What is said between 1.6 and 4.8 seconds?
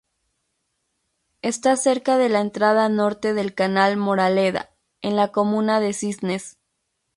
cerca de la entrada norte del Canal Moraleda,